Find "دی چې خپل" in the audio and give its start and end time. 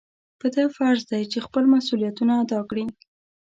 1.11-1.63